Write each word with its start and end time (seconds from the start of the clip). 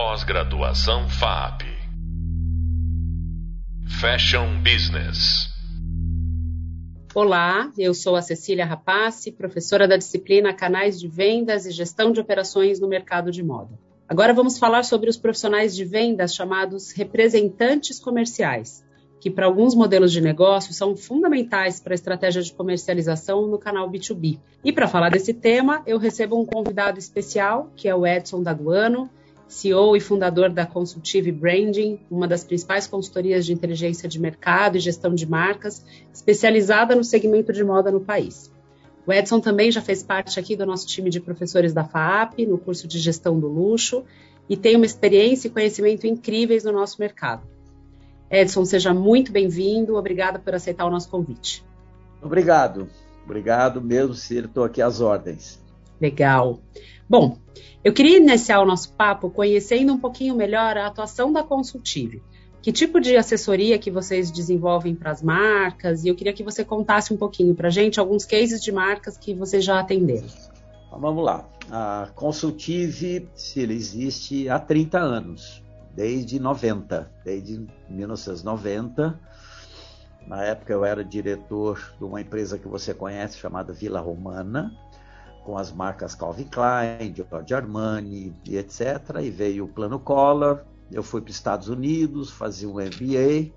Pós-graduação 0.00 1.08
FAP. 1.08 1.62
Fashion 4.00 4.62
Business. 4.62 5.48
Olá, 7.12 7.72
eu 7.76 7.92
sou 7.92 8.14
a 8.14 8.22
Cecília 8.22 8.64
Rapace, 8.64 9.32
professora 9.32 9.88
da 9.88 9.96
disciplina 9.96 10.54
Canais 10.54 11.00
de 11.00 11.08
Vendas 11.08 11.66
e 11.66 11.72
Gestão 11.72 12.12
de 12.12 12.20
Operações 12.20 12.78
no 12.78 12.86
Mercado 12.86 13.32
de 13.32 13.42
Moda. 13.42 13.76
Agora 14.08 14.32
vamos 14.32 14.56
falar 14.56 14.84
sobre 14.84 15.10
os 15.10 15.16
profissionais 15.16 15.74
de 15.74 15.84
vendas 15.84 16.32
chamados 16.32 16.92
representantes 16.92 17.98
comerciais, 17.98 18.86
que 19.20 19.28
para 19.28 19.46
alguns 19.46 19.74
modelos 19.74 20.12
de 20.12 20.20
negócio 20.20 20.72
são 20.72 20.94
fundamentais 20.94 21.80
para 21.80 21.92
a 21.92 21.96
estratégia 21.96 22.40
de 22.40 22.52
comercialização 22.52 23.48
no 23.48 23.58
canal 23.58 23.90
B2B. 23.90 24.38
E 24.62 24.72
para 24.72 24.86
falar 24.86 25.10
desse 25.10 25.34
tema, 25.34 25.82
eu 25.88 25.98
recebo 25.98 26.40
um 26.40 26.46
convidado 26.46 27.00
especial, 27.00 27.72
que 27.74 27.88
é 27.88 27.94
o 27.96 28.06
Edson 28.06 28.44
Daduano, 28.44 29.10
CEO 29.48 29.96
e 29.96 30.00
fundador 30.00 30.50
da 30.50 30.66
Consultive 30.66 31.32
Branding, 31.32 31.98
uma 32.10 32.28
das 32.28 32.44
principais 32.44 32.86
consultorias 32.86 33.46
de 33.46 33.52
inteligência 33.54 34.06
de 34.06 34.20
mercado 34.20 34.76
e 34.76 34.80
gestão 34.80 35.14
de 35.14 35.26
marcas, 35.26 35.84
especializada 36.12 36.94
no 36.94 37.02
segmento 37.02 37.52
de 37.52 37.64
moda 37.64 37.90
no 37.90 38.00
país. 38.00 38.52
O 39.06 39.12
Edson 39.12 39.40
também 39.40 39.72
já 39.72 39.80
fez 39.80 40.02
parte 40.02 40.38
aqui 40.38 40.54
do 40.54 40.66
nosso 40.66 40.86
time 40.86 41.08
de 41.08 41.18
professores 41.18 41.72
da 41.72 41.82
FAAP, 41.82 42.40
no 42.46 42.58
curso 42.58 42.86
de 42.86 42.98
gestão 42.98 43.40
do 43.40 43.48
luxo, 43.48 44.04
e 44.50 44.56
tem 44.56 44.76
uma 44.76 44.84
experiência 44.84 45.48
e 45.48 45.50
conhecimento 45.50 46.06
incríveis 46.06 46.64
no 46.64 46.72
nosso 46.72 47.00
mercado. 47.00 47.42
Edson, 48.30 48.66
seja 48.66 48.92
muito 48.92 49.32
bem-vindo, 49.32 49.96
obrigada 49.96 50.38
por 50.38 50.54
aceitar 50.54 50.84
o 50.84 50.90
nosso 50.90 51.08
convite. 51.08 51.64
Obrigado, 52.20 52.86
obrigado 53.24 53.80
mesmo, 53.80 54.12
Ciro, 54.12 54.46
estou 54.46 54.64
aqui 54.64 54.82
às 54.82 55.00
ordens. 55.00 55.58
Legal. 55.98 56.60
Bom, 57.08 57.38
eu 57.82 57.92
queria 57.92 58.18
iniciar 58.18 58.60
o 58.60 58.66
nosso 58.66 58.92
papo 58.92 59.30
conhecendo 59.30 59.92
um 59.92 59.98
pouquinho 59.98 60.34
melhor 60.34 60.76
a 60.76 60.86
atuação 60.86 61.32
da 61.32 61.42
Consultive. 61.42 62.22
Que 62.60 62.70
tipo 62.70 63.00
de 63.00 63.16
assessoria 63.16 63.78
que 63.78 63.90
vocês 63.90 64.30
desenvolvem 64.30 64.94
para 64.94 65.12
as 65.12 65.22
marcas? 65.22 66.04
E 66.04 66.08
eu 66.08 66.14
queria 66.14 66.34
que 66.34 66.42
você 66.42 66.64
contasse 66.64 67.14
um 67.14 67.16
pouquinho 67.16 67.54
para 67.54 67.68
a 67.68 67.70
gente 67.70 67.98
alguns 67.98 68.26
cases 68.26 68.60
de 68.60 68.70
marcas 68.70 69.16
que 69.16 69.32
vocês 69.32 69.64
já 69.64 69.80
atenderam. 69.80 70.26
Então, 70.86 71.00
vamos 71.00 71.24
lá. 71.24 71.48
A 71.70 72.10
Consultive 72.14 73.28
se 73.34 73.60
existe 73.60 74.48
há 74.48 74.58
30 74.58 74.98
anos, 74.98 75.62
desde 75.94 76.38
90, 76.38 77.10
desde 77.24 77.66
1990. 77.88 79.18
Na 80.26 80.44
época 80.44 80.72
eu 80.72 80.84
era 80.84 81.02
diretor 81.02 81.94
de 81.96 82.04
uma 82.04 82.20
empresa 82.20 82.58
que 82.58 82.68
você 82.68 82.92
conhece 82.92 83.38
chamada 83.38 83.72
Vila 83.72 84.00
Romana 84.00 84.76
com 85.48 85.56
as 85.56 85.72
marcas 85.72 86.14
Calvin 86.14 86.44
Klein, 86.44 87.14
Giorgio 87.16 87.56
Armani 87.56 88.36
etc. 88.46 89.16
E 89.22 89.30
veio 89.30 89.64
o 89.64 89.68
plano 89.68 89.98
Collor. 89.98 90.60
Eu 90.92 91.02
fui 91.02 91.22
para 91.22 91.30
os 91.30 91.36
Estados 91.36 91.68
Unidos, 91.70 92.30
fazer 92.30 92.66
um 92.66 92.74
MBA, 92.74 93.50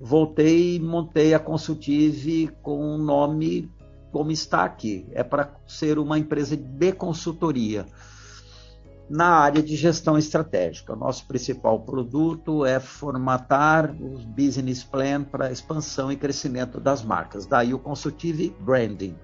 voltei 0.00 0.74
e 0.74 0.80
montei 0.80 1.34
a 1.34 1.38
Consultive 1.38 2.50
com 2.60 2.84
um 2.84 2.98
nome 2.98 3.70
como 4.10 4.32
está 4.32 4.64
aqui. 4.64 5.06
É 5.12 5.22
para 5.22 5.54
ser 5.64 6.00
uma 6.00 6.18
empresa 6.18 6.56
de 6.56 6.92
consultoria 6.92 7.86
na 9.08 9.28
área 9.28 9.62
de 9.62 9.76
gestão 9.76 10.18
estratégica. 10.18 10.92
O 10.92 10.96
nosso 10.96 11.24
principal 11.28 11.78
produto 11.82 12.66
é 12.66 12.80
formatar 12.80 13.94
os 13.94 14.24
business 14.24 14.82
plan 14.82 15.22
para 15.22 15.52
expansão 15.52 16.10
e 16.10 16.16
crescimento 16.16 16.80
das 16.80 17.04
marcas. 17.04 17.46
Daí 17.46 17.72
o 17.72 17.78
Consultive 17.78 18.52
Branding. 18.58 19.14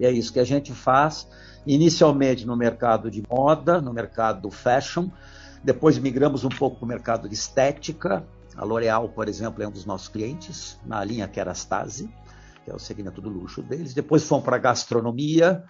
E 0.00 0.06
é 0.06 0.10
isso 0.10 0.32
que 0.32 0.40
a 0.40 0.44
gente 0.44 0.72
faz, 0.72 1.28
inicialmente 1.66 2.46
no 2.46 2.56
mercado 2.56 3.10
de 3.10 3.22
moda, 3.30 3.82
no 3.82 3.92
mercado 3.92 4.50
fashion, 4.50 5.10
depois 5.62 5.98
migramos 5.98 6.42
um 6.42 6.48
pouco 6.48 6.78
para 6.78 6.84
o 6.86 6.88
mercado 6.88 7.28
de 7.28 7.34
estética. 7.34 8.26
A 8.56 8.64
L'Oréal, 8.64 9.10
por 9.10 9.28
exemplo, 9.28 9.62
é 9.62 9.68
um 9.68 9.70
dos 9.70 9.84
nossos 9.84 10.08
clientes, 10.08 10.78
na 10.86 11.04
linha 11.04 11.28
Kerastase, 11.28 12.10
que 12.64 12.70
é 12.70 12.74
o 12.74 12.78
segmento 12.78 13.20
do 13.20 13.28
luxo 13.28 13.62
deles. 13.62 13.92
Depois 13.92 14.24
fomos 14.24 14.42
para 14.42 14.56
a 14.56 14.58
gastronomia 14.58 15.62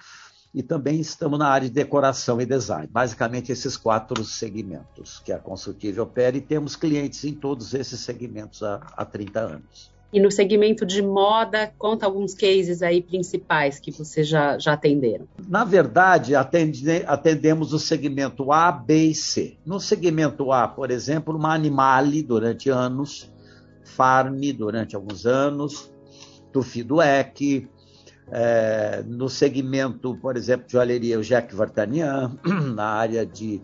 e 0.54 0.62
também 0.62 1.00
estamos 1.00 1.36
na 1.36 1.48
área 1.48 1.68
de 1.68 1.74
decoração 1.74 2.40
e 2.40 2.46
design. 2.46 2.86
Basicamente, 2.86 3.50
esses 3.50 3.76
quatro 3.76 4.24
segmentos 4.24 5.20
que 5.24 5.32
a 5.32 5.40
Consultive 5.40 5.98
opera 5.98 6.36
e 6.36 6.40
temos 6.40 6.76
clientes 6.76 7.24
em 7.24 7.34
todos 7.34 7.74
esses 7.74 7.98
segmentos 7.98 8.62
há, 8.62 8.76
há 8.96 9.04
30 9.04 9.40
anos. 9.40 9.99
E 10.12 10.18
no 10.18 10.30
segmento 10.30 10.84
de 10.84 11.00
moda, 11.02 11.72
conta 11.78 12.04
alguns 12.04 12.34
cases 12.34 12.82
aí 12.82 13.00
principais 13.00 13.78
que 13.78 13.92
vocês 13.92 14.26
já, 14.26 14.58
já 14.58 14.72
atenderam. 14.72 15.26
Na 15.48 15.64
verdade, 15.64 16.34
atende, 16.34 16.84
atendemos 17.06 17.72
o 17.72 17.78
segmento 17.78 18.52
A, 18.52 18.72
B 18.72 19.06
e 19.06 19.14
C. 19.14 19.56
No 19.64 19.78
segmento 19.78 20.52
A, 20.52 20.66
por 20.66 20.90
exemplo, 20.90 21.36
uma 21.36 21.54
Animale 21.54 22.22
durante 22.22 22.68
anos, 22.68 23.30
Farm 23.84 24.40
durante 24.56 24.96
alguns 24.96 25.26
anos, 25.26 25.92
Tufido 26.52 27.00
Eck, 27.00 27.68
é, 28.30 29.02
no 29.06 29.28
segmento, 29.28 30.16
por 30.16 30.36
exemplo, 30.36 30.66
de 30.66 30.72
joalheria, 30.72 31.18
o 31.18 31.22
Jacques 31.22 31.56
Vartanian, 31.56 32.32
na 32.74 32.84
área 32.84 33.26
de, 33.26 33.60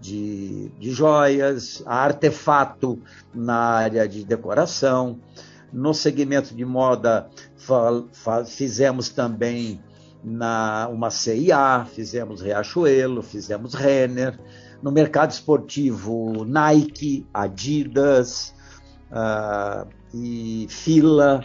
de, 0.00 0.68
de 0.78 0.90
joias, 0.90 1.82
Artefato 1.86 3.02
na 3.34 3.56
área 3.56 4.06
de 4.06 4.24
decoração, 4.24 5.18
no 5.72 5.94
segmento 5.94 6.54
de 6.54 6.64
moda, 6.64 7.28
fizemos 8.46 9.08
também 9.08 9.80
na 10.22 10.88
uma 10.88 11.10
CIA, 11.10 11.86
fizemos 11.92 12.40
Riachuelo, 12.40 13.22
fizemos 13.22 13.74
Renner. 13.74 14.38
No 14.82 14.90
mercado 14.90 15.30
esportivo, 15.30 16.44
Nike, 16.44 17.26
Adidas 17.32 18.54
uh, 19.10 19.86
e 20.14 20.66
Fila. 20.70 21.42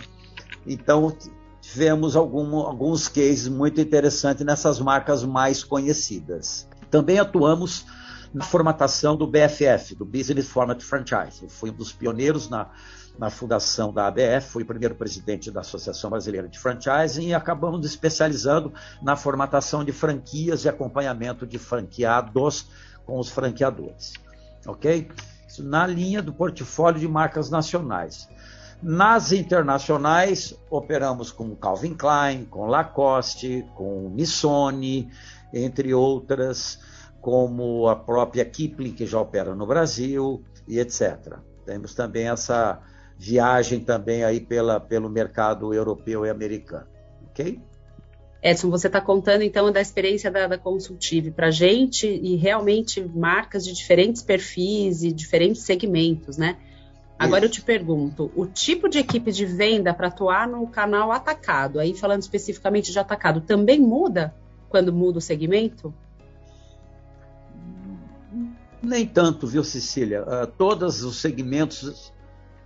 Então, 0.65 1.15
tivemos 1.59 2.15
algum, 2.15 2.55
alguns 2.57 3.07
cases 3.07 3.47
muito 3.47 3.81
interessantes 3.81 4.45
nessas 4.45 4.79
marcas 4.79 5.23
mais 5.23 5.63
conhecidas. 5.63 6.67
Também 6.89 7.19
atuamos 7.19 7.85
na 8.33 8.43
formatação 8.43 9.15
do 9.15 9.27
BFF, 9.27 9.95
do 9.95 10.05
Business 10.05 10.47
Format 10.47 10.81
Franchise. 10.81 11.43
Eu 11.43 11.49
fui 11.49 11.69
um 11.69 11.73
dos 11.73 11.91
pioneiros 11.91 12.49
na 12.49 12.69
na 13.17 13.29
fundação 13.29 13.93
da 13.93 14.07
ABF, 14.07 14.49
fui 14.49 14.65
primeiro 14.65 14.95
presidente 14.95 15.49
da 15.49 15.61
Associação 15.61 16.09
Brasileira 16.09 16.47
de 16.47 16.59
Franchising 16.59 17.27
e 17.27 17.33
acabamos 17.33 17.85
especializando 17.85 18.73
na 19.01 19.15
formatação 19.15 19.83
de 19.83 19.91
franquias 19.91 20.65
e 20.65 20.69
acompanhamento 20.69 21.45
de 21.47 21.57
franqueados 21.57 22.67
com 23.05 23.17
os 23.19 23.29
franqueadores. 23.29 24.13
Ok? 24.65 25.09
Isso 25.47 25.63
na 25.63 25.87
linha 25.87 26.21
do 26.21 26.33
portfólio 26.33 26.99
de 26.99 27.07
marcas 27.07 27.49
nacionais. 27.49 28.27
Nas 28.81 29.31
internacionais, 29.31 30.53
operamos 30.69 31.31
com 31.31 31.55
Calvin 31.55 31.93
Klein, 31.93 32.45
com 32.45 32.67
Lacoste, 32.67 33.65
com 33.73 34.09
Missoni, 34.09 35.09
entre 35.53 35.93
outras, 35.93 36.79
como 37.21 37.87
a 37.87 37.95
própria 37.95 38.43
Kipling, 38.43 38.91
que 38.91 39.05
já 39.05 39.19
opera 39.19 39.55
no 39.55 39.65
Brasil, 39.65 40.43
e 40.67 40.79
etc. 40.79 41.37
Temos 41.65 41.95
também 41.95 42.27
essa 42.27 42.79
viagem 43.17 43.79
também 43.79 44.23
aí 44.23 44.39
pela, 44.39 44.79
pelo 44.79 45.09
mercado 45.09 45.73
europeu 45.73 46.25
e 46.25 46.29
americano. 46.29 46.87
Ok? 47.29 47.59
Edson, 48.41 48.69
você 48.69 48.87
está 48.87 49.01
contando 49.01 49.41
então 49.41 49.71
da 49.71 49.81
experiência 49.81 50.29
da, 50.29 50.45
da 50.45 50.57
Consultive 50.57 51.31
para 51.31 51.47
a 51.47 51.51
gente 51.51 52.05
e 52.05 52.35
realmente 52.35 53.01
marcas 53.01 53.65
de 53.65 53.73
diferentes 53.73 54.21
perfis 54.21 55.01
e 55.01 55.11
diferentes 55.11 55.63
segmentos, 55.63 56.37
né? 56.37 56.57
Agora 57.17 57.45
Isso. 57.45 57.55
eu 57.55 57.61
te 57.61 57.61
pergunto, 57.61 58.31
o 58.35 58.45
tipo 58.45 58.89
de 58.89 58.99
equipe 58.99 59.31
de 59.31 59.45
venda 59.45 59.93
para 59.93 60.09
atuar 60.09 60.47
no 60.47 60.67
canal 60.67 61.11
atacado, 61.11 61.79
aí 61.79 61.95
falando 61.95 62.21
especificamente 62.21 62.91
de 62.91 62.99
atacado, 62.99 63.41
também 63.41 63.79
muda 63.79 64.35
quando 64.69 64.93
muda 64.93 65.17
o 65.17 65.21
segmento? 65.21 65.93
Nem 68.83 69.07
tanto, 69.07 69.47
viu, 69.47 69.63
Cecília? 69.63 70.21
Uh, 70.21 70.45
todos 70.45 71.03
os 71.03 71.15
segmentos 71.15 72.13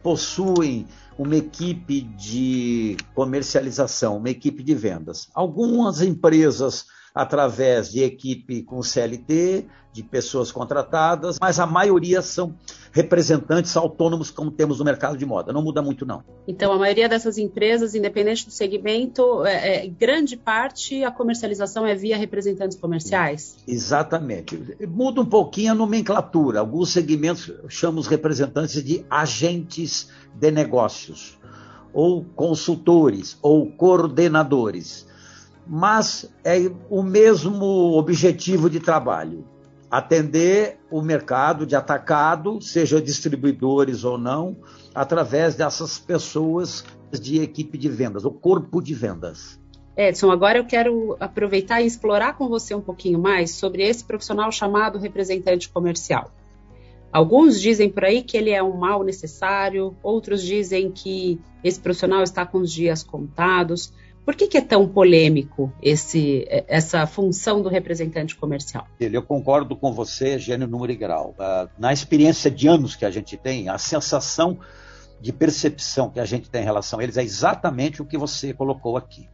possuem 0.01 0.88
uma 1.18 1.36
equipe 1.36 2.01
de 2.01 2.96
comercialização, 3.13 4.18
uma 4.18 4.30
equipe 4.30 4.63
de 4.63 4.74
vendas. 4.74 5.30
Algumas 5.34 6.01
empresas 6.01 6.86
através 7.13 7.92
de 7.92 8.04
equipe 8.04 8.63
com 8.63 8.81
CLT, 8.81 9.66
de 9.92 10.04
pessoas 10.04 10.51
contratadas, 10.51 11.38
mas 11.42 11.60
a 11.60 11.66
maioria 11.66 12.22
são 12.22 12.56
representantes 12.92 13.76
autônomos, 13.78 14.32
como 14.32 14.52
temos 14.52 14.80
no 14.80 14.86
mercado 14.86 15.18
de 15.18 15.26
moda. 15.26 15.54
Não 15.54 15.62
muda 15.62 15.82
muito, 15.82 16.06
não. 16.06 16.24
Então, 16.48 16.72
a 16.72 16.78
maioria 16.78 17.08
dessas 17.08 17.38
empresas, 17.38 17.96
independente 17.96 18.46
do 18.46 18.52
segmento, 18.52 19.46
é, 19.46 19.86
é, 19.86 19.88
grande 19.88 20.36
parte 20.36 21.04
a 21.04 21.12
comercialização 21.12 21.86
é 21.86 21.96
via 21.96 22.18
representantes 22.18 22.78
comerciais? 22.78 23.58
Exatamente. 23.68 24.78
Muda 24.88 25.22
um 25.22 25.26
pouquinho 25.26 25.72
a 25.72 25.76
nomenclatura. 25.76 26.60
Alguns 26.60 26.90
segmentos 26.90 27.52
chamam 27.68 28.00
os 28.00 28.08
representantes 28.08 28.84
de 28.84 29.06
agentes 29.10 30.10
de 30.34 30.52
negócios, 30.52 31.38
ou 31.94 32.24
consultores, 32.36 33.38
ou 33.42 33.72
coordenadores 33.72 35.08
mas 35.72 36.28
é 36.44 36.72
o 36.90 37.04
mesmo 37.04 37.64
objetivo 37.96 38.72
de 38.72 38.80
trabalho. 38.80 39.46
Atender 39.90 40.80
o 40.92 41.02
mercado 41.02 41.66
de 41.66 41.76
atacado, 41.76 42.62
seja 42.62 43.02
distribuidores 43.02 44.04
ou 44.04 44.18
não, 44.18 44.58
através 44.94 45.56
dessas 45.56 45.98
pessoas 45.98 46.84
de 47.12 47.42
equipe 47.42 47.78
de 47.78 47.90
vendas, 47.90 48.26
o 48.26 48.32
corpo 48.32 48.82
de 48.82 48.94
vendas. 48.94 49.60
Edson, 49.98 50.32
agora 50.32 50.60
eu 50.60 50.66
quero 50.66 51.18
aproveitar 51.20 51.82
e 51.82 51.86
explorar 51.86 52.38
com 52.38 52.48
você 52.48 52.74
um 52.74 52.82
pouquinho 52.82 53.20
mais 53.20 53.52
sobre 53.52 53.84
esse 53.84 54.04
profissional 54.04 54.52
chamado 54.52 54.98
representante 54.98 55.68
comercial. 55.68 56.32
Alguns 57.12 57.60
dizem 57.60 57.90
por 57.90 58.06
aí 58.06 58.22
que 58.22 58.38
ele 58.38 58.52
é 58.52 58.62
um 58.62 58.78
mal 58.78 59.04
necessário, 59.04 59.96
outros 60.04 60.44
dizem 60.44 60.92
que 60.92 61.40
esse 61.64 61.80
profissional 61.80 62.22
está 62.24 62.46
com 62.46 62.60
os 62.60 62.72
dias 62.72 63.04
contados. 63.04 63.92
Por 64.30 64.36
que, 64.36 64.48
que, 64.48 64.60
é 64.60 64.62
tão 64.62 64.88
polêmico 64.88 65.74
esse, 65.81 66.46
essa 66.68 67.08
função 67.08 67.64
do 67.64 67.68
representante 67.68 68.36
comercial? 68.36 68.88
Eu 69.00 69.24
concordo 69.24 69.76
com 69.76 69.92
você, 69.92 70.38
gênero, 70.38 70.70
número 70.70 70.92
e 70.92 70.96
grau. 70.96 71.34
Ah, 71.40 71.68
na 71.80 71.92
experiência 71.92 72.52
de 72.52 72.68
anos 72.68 72.96
que 72.96 73.06
a 73.06 73.10
gente 73.10 73.36
tem, 73.36 73.70
a 73.70 73.80
sensação 73.80 74.60
de 75.20 75.34
percepção 75.34 76.12
que 76.12 76.20
a 76.20 76.26
gente 76.26 76.48
tem 76.48 76.62
em 76.62 76.64
relação 76.64 77.00
a 77.00 77.04
eles 77.04 77.18
é 77.18 77.24
exatamente 77.24 78.04
o 78.04 78.06
que 78.06 78.20
você 78.20 78.54
colocou 78.54 78.98
aqui. 78.98 79.28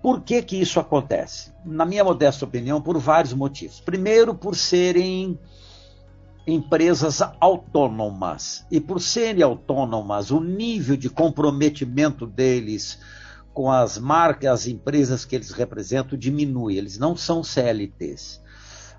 Por 0.00 0.20
que, 0.20 0.40
que 0.42 0.60
isso 0.60 0.78
acontece? 0.78 1.52
Na 1.64 1.84
minha 1.84 2.04
modesta 2.04 2.44
opinião, 2.44 2.80
por 2.80 2.96
vários 2.98 3.32
motivos. 3.32 3.80
Primeiro, 3.80 4.32
por 4.32 4.54
serem 4.54 5.36
empresas 6.46 7.20
autônomas. 7.40 8.64
E 8.70 8.80
por 8.80 9.00
serem 9.00 9.42
autônomas, 9.42 10.30
o 10.30 10.38
nível 10.38 10.96
de 10.96 11.10
comprometimento 11.10 12.28
deles 12.28 12.96
com 13.52 13.70
as 13.70 13.98
marcas, 13.98 14.50
as 14.50 14.66
empresas 14.66 15.24
que 15.24 15.34
eles 15.34 15.50
representam 15.50 16.18
diminui. 16.18 16.76
Eles 16.76 16.98
não 16.98 17.16
são 17.16 17.42
CLTs. 17.42 18.40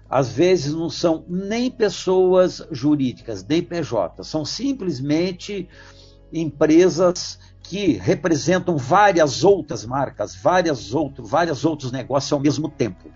Às 0.10 0.30
vezes 0.30 0.74
não 0.74 0.90
são 0.90 1.24
nem 1.28 1.72
pessoas 1.72 2.62
jurídicas, 2.70 3.46
nem 3.46 3.64
PJ, 3.64 4.24
são 4.26 4.44
simplesmente 4.44 5.70
empresas 6.34 7.40
que 7.64 7.94
representam 7.94 8.76
várias 8.76 9.46
outras 9.46 9.86
marcas, 9.86 10.36
várias 10.36 10.94
outro, 10.94 11.24
vários 11.26 11.64
outros 11.64 11.92
negócios 11.92 12.34
ao 12.34 12.40
mesmo 12.42 12.68
tempo. 12.68 13.10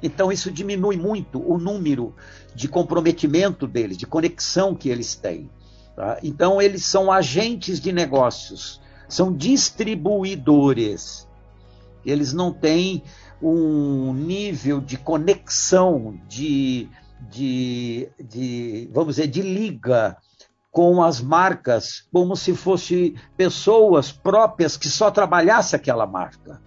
Então 0.00 0.30
isso 0.30 0.50
diminui 0.50 0.96
muito 0.96 1.42
o 1.42 1.58
número 1.58 2.14
de 2.54 2.68
comprometimento 2.68 3.66
deles, 3.66 3.96
de 3.96 4.06
conexão 4.06 4.74
que 4.74 4.88
eles 4.88 5.16
têm. 5.16 5.50
Tá? 5.96 6.18
Então 6.22 6.62
eles 6.62 6.84
são 6.84 7.10
agentes 7.10 7.80
de 7.80 7.90
negócios, 7.90 8.80
são 9.08 9.32
distribuidores. 9.32 11.26
Eles 12.04 12.32
não 12.32 12.52
têm 12.52 13.02
um 13.42 14.12
nível 14.12 14.80
de 14.80 14.96
conexão, 14.96 16.18
de, 16.28 16.88
de, 17.30 18.08
de 18.18 18.90
vamos 18.92 19.16
dizer, 19.16 19.28
de 19.28 19.42
liga 19.42 20.16
com 20.70 21.02
as 21.02 21.20
marcas, 21.20 22.06
como 22.12 22.36
se 22.36 22.54
fossem 22.54 23.14
pessoas 23.36 24.12
próprias 24.12 24.76
que 24.76 24.88
só 24.88 25.10
trabalhassem 25.10 25.76
aquela 25.76 26.06
marca. 26.06 26.60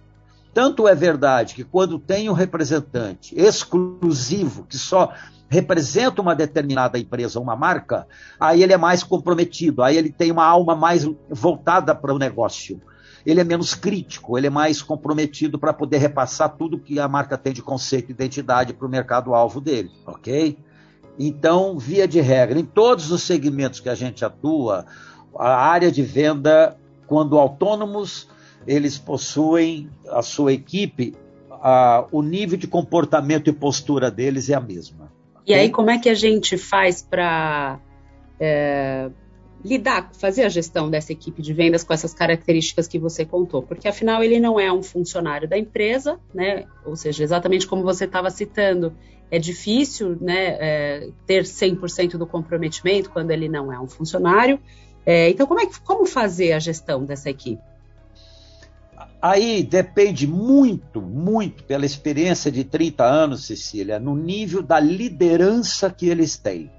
Tanto 0.52 0.88
é 0.88 0.94
verdade 0.94 1.54
que 1.54 1.62
quando 1.62 1.98
tem 1.98 2.28
um 2.28 2.32
representante 2.32 3.38
exclusivo 3.38 4.64
que 4.64 4.76
só 4.76 5.14
representa 5.50 6.22
uma 6.22 6.34
determinada 6.34 6.96
empresa, 6.96 7.40
uma 7.40 7.56
marca, 7.56 8.06
aí 8.38 8.62
ele 8.62 8.72
é 8.72 8.76
mais 8.76 9.02
comprometido, 9.02 9.82
aí 9.82 9.96
ele 9.96 10.12
tem 10.12 10.30
uma 10.30 10.44
alma 10.44 10.76
mais 10.76 11.04
voltada 11.28 11.92
para 11.92 12.14
o 12.14 12.18
negócio. 12.18 12.80
Ele 13.26 13.40
é 13.40 13.44
menos 13.44 13.74
crítico, 13.74 14.38
ele 14.38 14.46
é 14.46 14.50
mais 14.50 14.80
comprometido 14.80 15.58
para 15.58 15.72
poder 15.72 15.98
repassar 15.98 16.56
tudo 16.56 16.78
que 16.78 17.00
a 17.00 17.08
marca 17.08 17.36
tem 17.36 17.52
de 17.52 17.62
conceito 17.62 18.10
e 18.10 18.12
identidade 18.12 18.72
para 18.72 18.86
o 18.86 18.90
mercado-alvo 18.90 19.60
dele, 19.60 19.90
ok? 20.06 20.56
Então, 21.18 21.76
via 21.76 22.06
de 22.06 22.20
regra, 22.20 22.58
em 22.58 22.64
todos 22.64 23.10
os 23.10 23.24
segmentos 23.24 23.80
que 23.80 23.88
a 23.88 23.94
gente 23.94 24.24
atua, 24.24 24.86
a 25.36 25.66
área 25.66 25.90
de 25.90 26.02
venda, 26.02 26.78
quando 27.08 27.36
autônomos, 27.36 28.28
eles 28.68 28.96
possuem 28.96 29.90
a 30.08 30.22
sua 30.22 30.52
equipe, 30.52 31.14
a, 31.50 32.06
o 32.12 32.22
nível 32.22 32.56
de 32.56 32.68
comportamento 32.68 33.50
e 33.50 33.52
postura 33.52 34.12
deles 34.12 34.48
é 34.48 34.54
a 34.54 34.60
mesma. 34.60 35.19
E 35.46 35.54
aí, 35.54 35.70
como 35.70 35.90
é 35.90 35.98
que 35.98 36.08
a 36.08 36.14
gente 36.14 36.56
faz 36.56 37.02
para 37.02 37.78
é, 38.38 39.10
lidar, 39.64 40.10
fazer 40.12 40.44
a 40.44 40.48
gestão 40.48 40.90
dessa 40.90 41.12
equipe 41.12 41.42
de 41.42 41.52
vendas 41.52 41.82
com 41.82 41.92
essas 41.92 42.14
características 42.14 42.86
que 42.86 42.98
você 42.98 43.24
contou? 43.24 43.62
Porque 43.62 43.88
afinal 43.88 44.22
ele 44.22 44.38
não 44.38 44.58
é 44.58 44.72
um 44.72 44.82
funcionário 44.82 45.48
da 45.48 45.58
empresa, 45.58 46.18
né? 46.34 46.66
Ou 46.84 46.96
seja, 46.96 47.22
exatamente 47.24 47.66
como 47.66 47.82
você 47.82 48.04
estava 48.04 48.30
citando, 48.30 48.94
é 49.30 49.38
difícil 49.38 50.16
né, 50.20 50.56
é, 50.60 51.10
ter 51.26 51.44
100% 51.44 52.16
do 52.16 52.26
comprometimento 52.26 53.10
quando 53.10 53.30
ele 53.30 53.48
não 53.48 53.72
é 53.72 53.78
um 53.78 53.88
funcionário. 53.88 54.58
É, 55.06 55.30
então, 55.30 55.46
como, 55.46 55.60
é 55.60 55.66
que, 55.66 55.80
como 55.80 56.04
fazer 56.04 56.52
a 56.52 56.58
gestão 56.58 57.04
dessa 57.04 57.30
equipe? 57.30 57.62
Aí 59.22 59.62
depende 59.62 60.26
muito, 60.26 61.02
muito 61.02 61.64
pela 61.64 61.84
experiência 61.84 62.50
de 62.50 62.64
30 62.64 63.04
anos, 63.04 63.44
Cecília, 63.44 64.00
no 64.00 64.16
nível 64.16 64.62
da 64.62 64.80
liderança 64.80 65.90
que 65.90 66.08
eles 66.08 66.38
têm. 66.38 66.70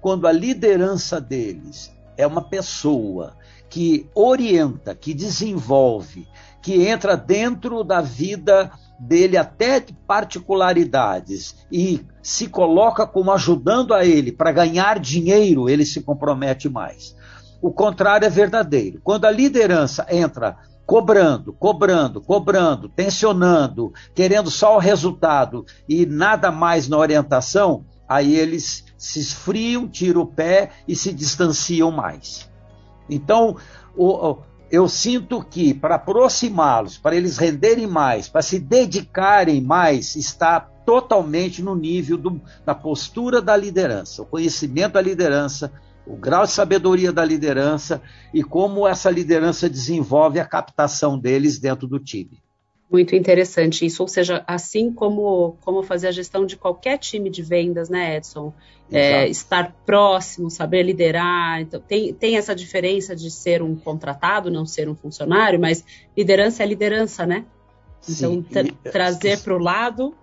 Quando 0.00 0.26
a 0.26 0.32
liderança 0.32 1.20
deles 1.20 1.94
é 2.16 2.26
uma 2.26 2.42
pessoa 2.42 3.36
que 3.68 4.08
orienta, 4.14 4.94
que 4.94 5.12
desenvolve, 5.12 6.26
que 6.62 6.86
entra 6.86 7.16
dentro 7.16 7.84
da 7.84 8.00
vida 8.00 8.70
dele 8.98 9.36
até 9.36 9.80
de 9.80 9.92
particularidades 10.06 11.56
e 11.70 12.04
se 12.22 12.48
coloca 12.48 13.06
como 13.06 13.32
ajudando 13.32 13.92
a 13.92 14.04
ele 14.04 14.30
para 14.32 14.52
ganhar 14.52 14.98
dinheiro, 14.98 15.68
ele 15.68 15.84
se 15.84 16.00
compromete 16.00 16.68
mais. 16.68 17.14
O 17.60 17.72
contrário 17.72 18.26
é 18.26 18.30
verdadeiro. 18.30 19.00
Quando 19.02 19.24
a 19.24 19.30
liderança 19.30 20.06
entra 20.10 20.56
cobrando, 20.86 21.52
cobrando, 21.52 22.20
cobrando, 22.20 22.88
tensionando, 22.88 23.92
querendo 24.14 24.50
só 24.50 24.76
o 24.76 24.80
resultado 24.80 25.64
e 25.88 26.04
nada 26.04 26.50
mais 26.50 26.88
na 26.88 26.98
orientação, 26.98 27.84
aí 28.08 28.34
eles 28.34 28.84
se 28.96 29.20
esfriam, 29.20 29.88
tiram 29.88 30.22
o 30.22 30.26
pé 30.26 30.70
e 30.86 30.94
se 30.94 31.12
distanciam 31.12 31.90
mais. 31.90 32.50
Então, 33.08 33.56
o, 33.96 34.38
eu 34.70 34.88
sinto 34.88 35.42
que 35.44 35.74
para 35.74 35.96
aproximá-los, 35.96 36.96
para 36.96 37.14
eles 37.14 37.36
renderem 37.36 37.86
mais, 37.86 38.26
para 38.26 38.40
se 38.40 38.58
dedicarem 38.58 39.60
mais, 39.60 40.16
está 40.16 40.60
totalmente 40.60 41.62
no 41.62 41.74
nível 41.74 42.16
do, 42.16 42.40
da 42.64 42.74
postura 42.74 43.42
da 43.42 43.56
liderança, 43.56 44.22
o 44.22 44.26
conhecimento 44.26 44.94
da 44.94 45.00
liderança, 45.02 45.70
o 46.06 46.16
grau 46.16 46.44
de 46.44 46.52
sabedoria 46.52 47.12
da 47.12 47.24
liderança 47.24 48.02
e 48.34 48.42
como 48.42 48.86
essa 48.86 49.10
liderança 49.10 49.68
desenvolve 49.68 50.40
a 50.40 50.44
captação 50.44 51.18
deles 51.18 51.58
dentro 51.58 51.86
do 51.86 51.98
time. 51.98 52.42
Muito 52.90 53.16
interessante 53.16 53.86
isso, 53.86 54.02
ou 54.02 54.08
seja, 54.08 54.44
assim 54.46 54.92
como, 54.92 55.56
como 55.62 55.82
fazer 55.82 56.08
a 56.08 56.12
gestão 56.12 56.44
de 56.44 56.58
qualquer 56.58 56.98
time 56.98 57.30
de 57.30 57.42
vendas, 57.42 57.88
né, 57.88 58.16
Edson? 58.16 58.52
É, 58.90 59.26
estar 59.26 59.74
próximo, 59.86 60.50
saber 60.50 60.82
liderar. 60.82 61.62
Então, 61.62 61.80
tem, 61.80 62.12
tem 62.12 62.36
essa 62.36 62.54
diferença 62.54 63.16
de 63.16 63.30
ser 63.30 63.62
um 63.62 63.74
contratado, 63.74 64.50
não 64.50 64.66
ser 64.66 64.90
um 64.90 64.94
funcionário, 64.94 65.58
mas 65.58 65.82
liderança 66.14 66.62
é 66.62 66.66
liderança, 66.66 67.24
né? 67.24 67.46
Então, 68.06 68.42
tra 68.42 68.64
trazer 68.90 69.40
para 69.40 69.54
o 69.54 69.58
lado. 69.58 70.14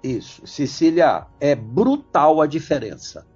Isso. 0.00 0.46
Cecília, 0.46 1.26
é 1.40 1.56
brutal 1.56 2.40
a 2.40 2.46
diferença. 2.46 3.26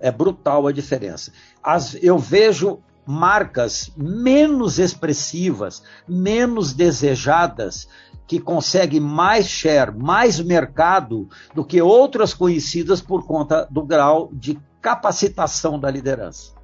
É 0.00 0.10
brutal 0.10 0.66
a 0.66 0.72
diferença. 0.72 1.32
As, 1.62 1.94
eu 2.02 2.18
vejo 2.18 2.80
marcas 3.06 3.92
menos 3.96 4.78
expressivas, 4.78 5.82
menos 6.08 6.72
desejadas, 6.72 7.88
que 8.26 8.38
conseguem 8.38 9.00
mais 9.00 9.46
share, 9.46 9.90
mais 9.90 10.38
mercado 10.38 11.28
do 11.52 11.64
que 11.64 11.82
outras 11.82 12.32
conhecidas 12.32 13.00
por 13.00 13.26
conta 13.26 13.66
do 13.68 13.82
grau 13.82 14.30
de 14.32 14.56
capacitação 14.80 15.78
da 15.78 15.90
liderança. 15.90 16.54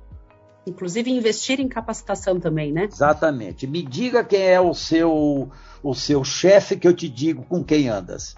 Inclusive 0.64 1.11
investir 1.11 1.61
em 1.61 1.69
capacitação 1.69 2.38
também, 2.38 2.73
né? 2.73 2.85
Exatamente. 2.85 3.66
Me 3.66 3.83
diga 3.83 4.25
quem 4.25 4.43
é 4.43 4.61
o 4.61 4.75
seu 4.75 5.50
o 5.83 5.95
seu 5.95 6.25
chefe 6.25 6.76
que 6.76 6.87
eu 6.87 6.95
te 6.95 7.09
digo 7.09 7.45
com 7.45 7.62
quem 7.62 7.88
andas. 7.88 8.35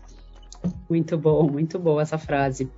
Muito 0.88 1.16
bom, 1.16 1.50
muito 1.50 1.78
boa 1.78 2.02
essa 2.02 2.18
frase. 2.18 2.70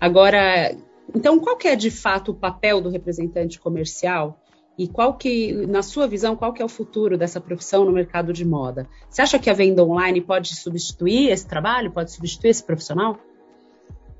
Agora, 0.00 0.76
então 1.12 1.40
qual 1.40 1.56
que 1.56 1.66
é 1.66 1.74
de 1.74 1.90
fato 1.90 2.30
o 2.30 2.34
papel 2.34 2.80
do 2.80 2.90
representante 2.90 3.58
comercial 3.58 4.38
e 4.76 4.88
qual 4.88 5.14
que, 5.14 5.52
na 5.66 5.82
sua 5.82 6.06
visão, 6.08 6.34
qual 6.34 6.52
que 6.52 6.60
é 6.60 6.64
o 6.64 6.68
futuro 6.68 7.16
dessa 7.16 7.40
profissão 7.40 7.84
no 7.84 7.92
mercado 7.92 8.32
de 8.32 8.44
moda? 8.44 8.88
Você 9.08 9.22
acha 9.22 9.38
que 9.38 9.48
a 9.48 9.54
venda 9.54 9.84
online 9.84 10.20
pode 10.20 10.54
substituir 10.56 11.30
esse 11.30 11.46
trabalho? 11.46 11.92
Pode 11.92 12.10
substituir 12.10 12.50
esse 12.50 12.64
profissional? 12.64 13.16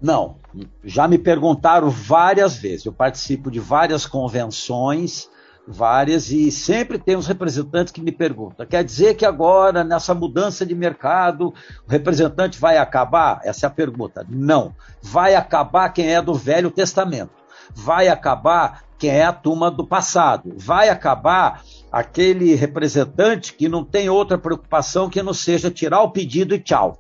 Não. 0.01 0.37
Já 0.85 1.09
me 1.09 1.19
perguntaram 1.19 1.91
várias 1.91 2.57
vezes. 2.57 2.87
Eu 2.87 2.93
participo 2.93 3.51
de 3.51 3.59
várias 3.59 4.07
convenções 4.07 5.29
várias, 5.67 6.31
e 6.31 6.51
sempre 6.51 6.99
tem 6.99 7.17
os 7.17 7.27
representantes 7.27 7.93
que 7.93 8.01
me 8.01 8.13
perguntam: 8.13 8.67
quer 8.67 8.85
dizer 8.85 9.15
que 9.15 9.25
agora, 9.25 9.83
nessa 9.83 10.15
mudança 10.15 10.65
de 10.65 10.75
mercado, 10.75 11.49
o 11.87 11.91
representante 11.91 12.59
vai 12.59 12.79
acabar? 12.79 13.41
Essa 13.45 13.67
é 13.67 13.69
a 13.69 13.71
pergunta. 13.71 14.27
Não. 14.29 14.75
Vai 15.03 15.35
acabar 15.35 15.89
quem 15.91 16.13
é 16.15 16.21
do 16.21 16.35
Velho 16.35 16.71
Testamento. 16.71 17.33
Vai 17.75 18.09
acabar 18.09 18.85
quem 18.99 19.11
é 19.11 19.25
a 19.25 19.33
turma 19.33 19.71
do 19.71 19.87
passado. 19.87 20.55
Vai 20.57 20.89
acabar 20.89 21.63
aquele 21.91 22.55
representante 22.55 23.55
que 23.55 23.69
não 23.69 23.85
tem 23.85 24.09
outra 24.09 24.39
preocupação 24.39 25.09
que 25.09 25.23
não 25.23 25.35
seja 25.35 25.71
tirar 25.71 26.03
o 26.03 26.11
pedido 26.11 26.55
e 26.55 26.59
tchau. 26.59 26.99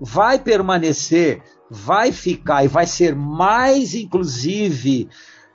Vai 0.00 0.38
permanecer, 0.38 1.42
vai 1.70 2.12
ficar 2.12 2.64
e 2.64 2.68
vai 2.68 2.86
ser 2.86 3.14
mais, 3.14 3.94
inclusive, 3.94 5.08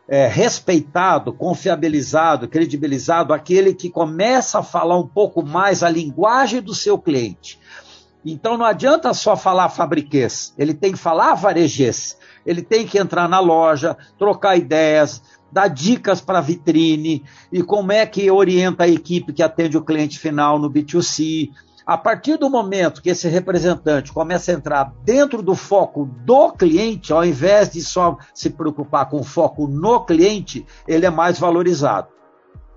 é, 0.10 0.28
respeitado, 0.28 1.32
confiabilizado, 1.32 2.48
credibilizado, 2.48 3.32
aquele 3.32 3.76
que 3.76 3.92
começa 3.92 4.60
a 4.60 4.64
falar 4.64 4.98
um 4.98 5.08
pouco 5.08 5.46
mais 5.46 5.84
a 5.84 5.90
linguagem 5.90 6.62
do 6.62 6.74
seu 6.74 6.98
cliente. 6.98 7.60
Então 8.26 8.58
não 8.58 8.66
adianta 8.66 9.14
só 9.14 9.38
falar 9.38 9.70
fabriquês, 9.70 10.54
ele 10.58 10.74
tem 10.74 10.92
que 10.94 10.98
falar 10.98 11.36
varejês, 11.36 12.18
ele 12.44 12.64
tem 12.64 12.88
que 12.88 12.98
entrar 12.98 13.30
na 13.30 13.40
loja, 13.40 13.96
trocar 14.18 14.58
ideias, 14.58 15.22
dar 15.52 15.68
dicas 15.68 16.20
para 16.20 16.40
a 16.40 16.42
vitrine. 16.42 17.24
E 17.52 17.62
como 17.62 17.92
é 17.92 18.06
que 18.06 18.30
orienta 18.32 18.86
a 18.86 18.90
equipe 18.90 19.32
que 19.32 19.44
atende 19.44 19.78
o 19.78 19.84
cliente 19.84 20.18
final 20.18 20.58
no 20.58 20.70
B2C, 20.70 21.52
a 21.90 21.98
partir 21.98 22.38
do 22.38 22.52
momento 22.52 23.02
que 23.02 23.10
esse 23.10 23.28
representante 23.28 24.14
começa 24.14 24.52
a 24.52 24.54
entrar 24.54 24.94
dentro 25.04 25.42
do 25.42 25.56
foco 25.56 26.06
do 26.24 26.52
cliente, 26.52 27.12
ao 27.12 27.26
invés 27.26 27.68
de 27.72 27.82
só 27.82 28.16
se 28.32 28.52
preocupar 28.52 29.10
com 29.10 29.22
o 29.22 29.24
foco 29.24 29.68
no 29.68 30.06
cliente, 30.06 30.64
ele 30.88 31.08
é 31.08 31.10
mais 31.10 31.40
valorizado. 31.40 32.10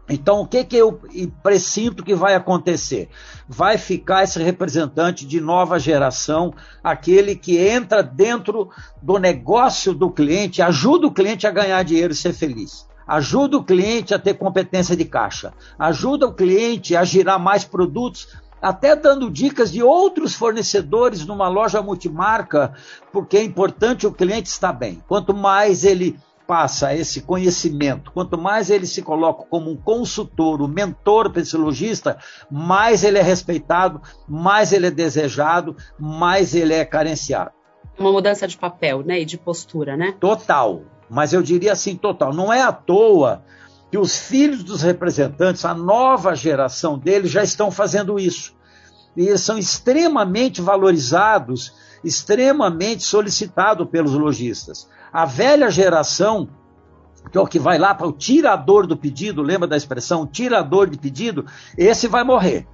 Então, 0.08 0.40
o 0.40 0.46
que, 0.46 0.64
que 0.64 0.78
eu 0.78 0.98
presinto 1.42 2.02
que 2.02 2.14
vai 2.14 2.34
acontecer? 2.34 3.10
Vai 3.46 3.76
ficar 3.76 4.24
esse 4.24 4.42
representante 4.42 5.26
de 5.26 5.42
nova 5.42 5.78
geração, 5.78 6.54
aquele 6.82 7.36
que 7.36 7.58
entra 7.58 8.02
dentro 8.02 8.70
do 9.02 9.18
negócio 9.18 9.92
do 9.92 10.10
cliente, 10.10 10.62
ajuda 10.62 11.06
o 11.06 11.12
cliente 11.12 11.46
a 11.46 11.50
ganhar 11.50 11.82
dinheiro 11.82 12.14
e 12.14 12.16
ser 12.16 12.32
feliz. 12.32 12.88
Ajuda 13.06 13.58
o 13.58 13.64
cliente 13.64 14.14
a 14.14 14.18
ter 14.18 14.34
competência 14.34 14.96
de 14.96 15.04
caixa. 15.04 15.52
Ajuda 15.78 16.26
o 16.26 16.32
cliente 16.32 16.96
a 16.96 17.04
girar 17.04 17.38
mais 17.38 17.62
produtos 17.62 18.28
até 18.62 18.94
dando 18.94 19.28
dicas 19.28 19.72
de 19.72 19.82
outros 19.82 20.34
fornecedores 20.34 21.26
numa 21.26 21.48
loja 21.48 21.82
multimarca, 21.82 22.72
porque 23.12 23.36
é 23.36 23.42
importante 23.42 24.06
o 24.06 24.12
cliente 24.12 24.48
estar 24.48 24.72
bem. 24.72 25.02
Quanto 25.08 25.34
mais 25.34 25.84
ele 25.84 26.16
passa 26.46 26.94
esse 26.94 27.22
conhecimento, 27.22 28.12
quanto 28.12 28.38
mais 28.38 28.70
ele 28.70 28.86
se 28.86 29.02
coloca 29.02 29.44
como 29.48 29.70
um 29.70 29.76
consultor, 29.76 30.62
um 30.62 30.68
mentor 30.68 31.30
para 31.30 31.42
esse 31.42 31.56
lojista, 31.56 32.18
mais 32.50 33.02
ele 33.02 33.18
é 33.18 33.22
respeitado, 33.22 34.00
mais 34.28 34.72
ele 34.72 34.86
é 34.86 34.90
desejado, 34.90 35.76
mais 35.98 36.54
ele 36.54 36.74
é 36.74 36.84
carenciado. 36.84 37.50
Uma 37.98 38.12
mudança 38.12 38.46
de 38.46 38.56
papel, 38.56 39.02
né, 39.02 39.20
e 39.20 39.24
de 39.24 39.38
postura, 39.38 39.96
né? 39.96 40.14
Total. 40.20 40.82
Mas 41.10 41.32
eu 41.32 41.42
diria 41.42 41.72
assim, 41.72 41.96
total. 41.96 42.32
Não 42.32 42.52
é 42.52 42.62
à 42.62 42.72
toa 42.72 43.42
que 43.92 43.98
os 43.98 44.16
filhos 44.16 44.64
dos 44.64 44.80
representantes, 44.80 45.66
a 45.66 45.74
nova 45.74 46.34
geração 46.34 46.98
deles, 46.98 47.30
já 47.30 47.42
estão 47.42 47.70
fazendo 47.70 48.18
isso. 48.18 48.54
E 49.14 49.28
eles 49.28 49.42
são 49.42 49.58
extremamente 49.58 50.62
valorizados, 50.62 51.74
extremamente 52.02 53.02
solicitados 53.02 53.86
pelos 53.90 54.14
lojistas. 54.14 54.88
A 55.12 55.26
velha 55.26 55.70
geração, 55.70 56.48
que 57.30 57.36
é 57.36 57.40
o 57.42 57.46
que 57.46 57.58
vai 57.58 57.76
lá 57.76 57.94
para 57.94 58.06
o 58.06 58.12
tirador 58.12 58.86
do 58.86 58.96
pedido, 58.96 59.42
lembra 59.42 59.68
da 59.68 59.76
expressão 59.76 60.26
tirador 60.26 60.88
de 60.88 60.96
pedido? 60.96 61.44
Esse 61.76 62.08
vai 62.08 62.24
morrer. 62.24 62.66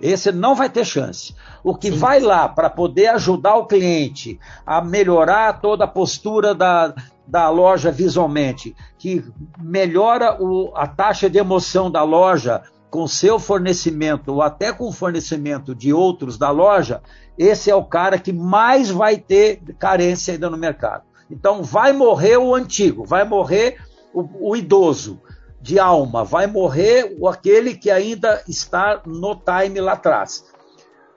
Esse 0.00 0.32
não 0.32 0.54
vai 0.54 0.70
ter 0.70 0.86
chance. 0.86 1.36
O 1.62 1.74
que 1.74 1.90
vai 1.90 2.20
lá 2.20 2.48
para 2.48 2.70
poder 2.70 3.08
ajudar 3.08 3.56
o 3.56 3.66
cliente 3.66 4.40
a 4.64 4.80
melhorar 4.80 5.60
toda 5.60 5.84
a 5.84 5.88
postura 5.88 6.54
da, 6.54 6.94
da 7.28 7.50
loja 7.50 7.90
visualmente, 7.90 8.74
que 8.98 9.22
melhora 9.60 10.42
o, 10.42 10.72
a 10.74 10.86
taxa 10.86 11.28
de 11.28 11.38
emoção 11.38 11.90
da 11.90 12.02
loja 12.02 12.62
com 12.90 13.06
seu 13.06 13.38
fornecimento 13.38 14.32
ou 14.32 14.40
até 14.40 14.72
com 14.72 14.88
o 14.88 14.92
fornecimento 14.92 15.74
de 15.74 15.92
outros 15.92 16.38
da 16.38 16.50
loja, 16.50 17.02
esse 17.36 17.70
é 17.70 17.74
o 17.74 17.84
cara 17.84 18.18
que 18.18 18.32
mais 18.32 18.88
vai 18.88 19.18
ter 19.18 19.60
carência 19.78 20.32
ainda 20.32 20.48
no 20.48 20.56
mercado. 20.56 21.04
Então 21.30 21.62
vai 21.62 21.92
morrer 21.92 22.38
o 22.38 22.54
antigo, 22.54 23.04
vai 23.04 23.24
morrer 23.24 23.76
o, 24.14 24.50
o 24.50 24.56
idoso 24.56 25.20
de 25.60 25.78
alma, 25.78 26.24
vai 26.24 26.46
morrer 26.46 27.14
aquele 27.28 27.74
que 27.74 27.90
ainda 27.90 28.42
está 28.48 29.02
no 29.04 29.34
time 29.34 29.80
lá 29.82 29.92
atrás. 29.92 30.44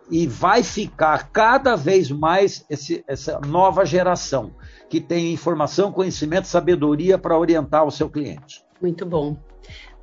E 0.09 0.27
vai 0.27 0.63
ficar 0.63 1.31
cada 1.31 1.75
vez 1.75 2.11
mais 2.11 2.65
esse, 2.69 3.03
essa 3.07 3.39
nova 3.39 3.85
geração 3.85 4.53
que 4.89 4.99
tem 4.99 5.31
informação, 5.31 5.91
conhecimento, 5.91 6.47
sabedoria 6.47 7.17
para 7.17 7.37
orientar 7.37 7.85
o 7.85 7.91
seu 7.91 8.09
cliente. 8.09 8.63
Muito 8.81 9.05
bom. 9.05 9.37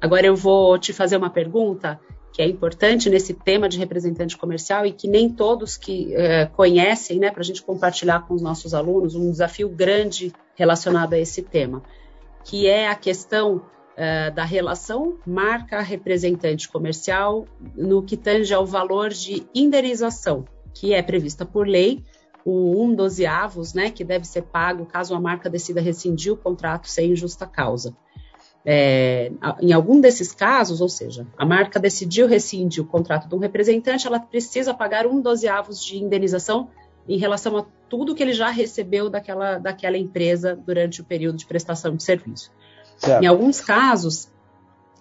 Agora 0.01 0.27
eu 0.27 0.37
vou 0.37 0.79
te 0.79 0.93
fazer 0.93 1.17
uma 1.17 1.29
pergunta 1.29 2.01
que 2.33 2.43
é 2.43 2.47
importante 2.47 3.11
nesse 3.11 3.35
tema 3.35 3.69
de 3.69 3.79
representante 3.79 4.37
comercial 4.37 4.87
e 4.87 4.93
que 4.93 5.09
nem 5.09 5.29
todos 5.29 5.77
que 5.77 6.15
é, 6.15 6.47
conhecem, 6.47 7.19
né, 7.19 7.31
para 7.31 7.41
a 7.41 7.45
gente 7.45 7.63
compartilhar 7.63 8.27
com 8.27 8.35
os 8.35 8.41
nossos 8.41 8.75
alunos, 8.75 9.15
um 9.15 9.31
desafio 9.31 9.69
grande 9.69 10.33
relacionado 10.55 11.15
a 11.15 11.19
esse 11.19 11.43
tema, 11.43 11.83
que 12.45 12.67
é 12.67 12.89
a 12.89 12.95
questão 12.95 13.63
é, 14.01 14.31
da 14.31 14.45
relação 14.45 15.19
marca-representante 15.27 16.69
comercial 16.69 17.47
no 17.75 18.01
que 18.01 18.17
tange 18.17 18.55
ao 18.55 18.65
valor 18.65 19.11
de 19.11 19.45
indenização, 19.53 20.45
que 20.73 20.95
é 20.95 21.03
prevista 21.03 21.45
por 21.45 21.67
lei, 21.67 22.05
o 22.45 22.81
um 22.81 22.95
dozeavos, 22.95 23.75
né, 23.75 23.91
que 23.91 24.05
deve 24.05 24.25
ser 24.25 24.43
pago 24.43 24.87
caso 24.87 25.17
a 25.17 25.21
marca 25.21 25.51
decida 25.51 25.81
rescindir 25.81 26.33
o 26.33 26.37
contrato 26.37 26.89
sem 26.89 27.17
justa 27.17 27.45
causa. 27.45 27.97
É, 28.65 29.33
em 29.61 29.73
algum 29.73 30.01
desses 30.01 30.33
casos, 30.33 30.81
ou 30.81 30.89
seja, 30.89 31.27
a 31.37 31.45
marca 31.45 31.81
decidiu 31.81 32.29
rescindir 32.29 32.85
o 32.85 32.87
contrato 32.87 33.29
de 33.29 33.35
um 33.35 33.39
representante, 33.39 34.07
ela 34.07 34.21
precisa 34.21 34.73
pagar 34.73 35.09
um 35.09 35.21
dozeavos 35.21 35.83
de 35.83 35.99
indenização 35.99 36.71
em 37.09 37.19
relação 37.19 37.57
a 37.57 37.67
tudo 37.89 38.15
que 38.15 38.23
ele 38.23 38.33
já 38.33 38.51
recebeu 38.51 39.11
daquela, 39.11 39.59
daquela 39.59 39.99
empresa 39.99 40.55
durante 40.55 41.01
o 41.01 41.05
período 41.05 41.39
de 41.39 41.47
prestação 41.47 41.97
de 41.97 42.03
serviço. 42.05 42.53
Certo. 42.99 43.23
Em 43.23 43.27
alguns 43.27 43.61
casos, 43.61 44.31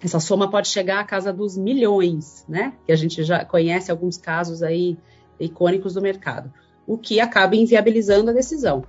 essa 0.01 0.19
soma 0.19 0.49
pode 0.49 0.69
chegar 0.69 1.01
à 1.01 1.03
casa 1.03 1.33
dos 1.33 1.57
milhões, 1.57 2.45
né? 2.47 2.73
Que 2.85 2.91
a 2.91 2.95
gente 2.95 3.23
já 3.23 3.43
conhece 3.43 3.91
alguns 3.91 4.17
casos 4.17 4.63
aí 4.63 4.97
icônicos 5.39 5.93
do 5.93 6.01
mercado 6.01 6.53
o 6.87 6.97
que 6.97 7.19
acaba 7.19 7.55
inviabilizando 7.55 8.31
a 8.31 8.33
decisão. 8.33 8.83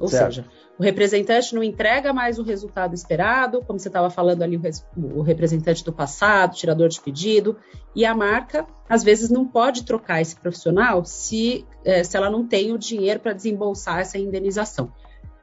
Ou 0.00 0.08
certo. 0.08 0.34
seja, 0.34 0.46
o 0.78 0.82
representante 0.82 1.54
não 1.54 1.62
entrega 1.62 2.12
mais 2.12 2.38
o 2.38 2.42
resultado 2.42 2.94
esperado, 2.94 3.62
como 3.62 3.78
você 3.78 3.88
estava 3.88 4.10
falando 4.10 4.42
ali, 4.42 4.56
o, 4.56 5.18
o, 5.18 5.22
representante 5.22 5.84
do 5.84 5.92
passado, 5.92 6.56
tirador 6.56 6.88
de 6.88 7.00
pedido, 7.00 7.56
e 7.94 8.04
a 8.04 8.14
marca, 8.14 8.66
às 8.88 9.04
vezes, 9.04 9.30
não 9.30 9.46
pode 9.46 9.84
trocar 9.84 10.20
esse 10.20 10.34
profissional 10.34 11.04
se, 11.04 11.64
é, 11.84 12.02
se 12.02 12.16
ela 12.16 12.30
não 12.30 12.44
tem 12.44 12.72
o 12.72 12.78
dinheiro 12.78 13.20
para 13.20 13.34
desembolsar 13.34 14.00
essa 14.00 14.18
indenização. 14.18 14.92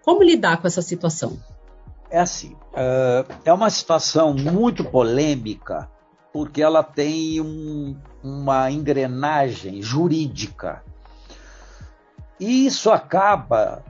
Como 0.01 0.23
lidar 0.23 0.59
com 0.59 0.67
essa 0.67 0.81
situação? 0.81 1.38
É 2.11 2.19
assim, 2.19 2.55
é 3.45 3.53
uma 3.53 3.69
situação 3.69 4.33
muito 4.33 4.83
polêmica, 4.83 5.89
porque 6.33 6.61
ela 6.61 6.83
tem 6.83 7.39
um, 7.39 7.95
uma 8.23 8.71
engrenagem 8.71 9.81
jurídica 9.81 10.83
e 12.39 12.65
isso 12.65 12.89
acaba, 12.89 13.83